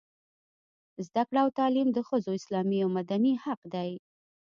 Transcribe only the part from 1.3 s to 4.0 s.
او تعلیم د ښځو اسلامي او مدني حق دی.